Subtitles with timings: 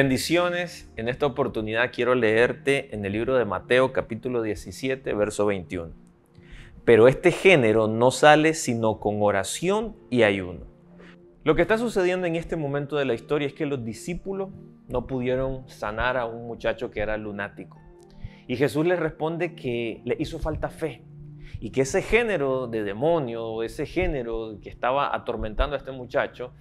[0.00, 0.88] Bendiciones.
[0.94, 5.90] En esta oportunidad quiero leerte en el libro de Mateo capítulo 17, verso 21.
[6.84, 10.66] Pero este género no sale sino con oración y ayuno.
[11.42, 14.50] Lo que está sucediendo en este momento de la historia es que los discípulos
[14.86, 17.76] no pudieron sanar a un muchacho que era lunático.
[18.46, 21.02] Y Jesús les responde que le hizo falta fe
[21.58, 26.52] y que ese género de demonio, ese género que estaba atormentando a este muchacho,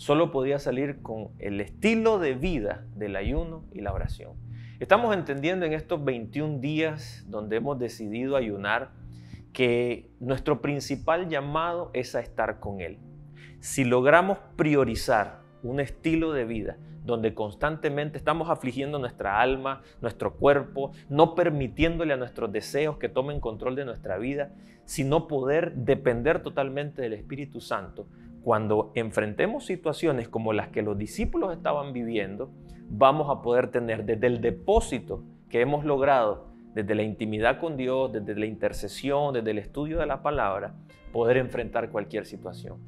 [0.00, 4.32] solo podía salir con el estilo de vida del ayuno y la oración.
[4.78, 8.92] Estamos entendiendo en estos 21 días donde hemos decidido ayunar
[9.52, 12.98] que nuestro principal llamado es a estar con Él.
[13.58, 20.92] Si logramos priorizar un estilo de vida donde constantemente estamos afligiendo nuestra alma, nuestro cuerpo,
[21.10, 24.54] no permitiéndole a nuestros deseos que tomen control de nuestra vida,
[24.86, 28.08] sino poder depender totalmente del Espíritu Santo,
[28.42, 32.50] cuando enfrentemos situaciones como las que los discípulos estaban viviendo,
[32.88, 38.12] vamos a poder tener desde el depósito que hemos logrado, desde la intimidad con Dios,
[38.12, 40.74] desde la intercesión, desde el estudio de la palabra,
[41.12, 42.78] poder enfrentar cualquier situación.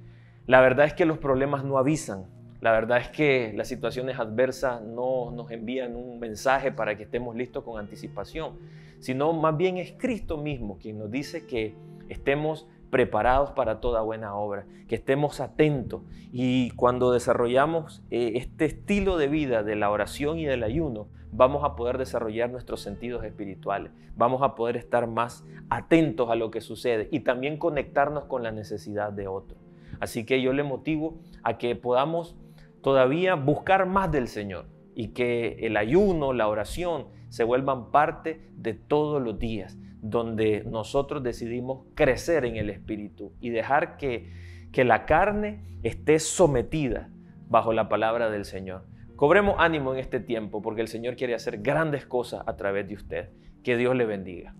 [0.46, 2.26] La verdad es que los problemas no avisan,
[2.60, 7.34] la verdad es que las situaciones adversas no nos envían un mensaje para que estemos
[7.34, 8.56] listos con anticipación,
[9.00, 11.74] sino más bien es Cristo mismo quien nos dice que
[12.08, 19.16] estemos preparados para toda buena obra, que estemos atentos y cuando desarrollamos eh, este estilo
[19.16, 23.92] de vida de la oración y del ayuno, vamos a poder desarrollar nuestros sentidos espirituales,
[24.14, 28.52] vamos a poder estar más atentos a lo que sucede y también conectarnos con la
[28.52, 29.56] necesidad de otro.
[29.98, 32.36] Así que yo le motivo a que podamos
[32.82, 38.74] todavía buscar más del Señor y que el ayuno, la oración se vuelvan parte de
[38.74, 44.30] todos los días donde nosotros decidimos crecer en el Espíritu y dejar que,
[44.70, 47.08] que la carne esté sometida
[47.48, 48.84] bajo la palabra del Señor.
[49.16, 52.96] Cobremos ánimo en este tiempo porque el Señor quiere hacer grandes cosas a través de
[52.96, 53.30] usted.
[53.64, 54.54] Que Dios le bendiga.